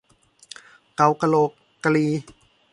[0.95, 1.51] เก่ากะโหลก
[1.83, 2.07] กะลี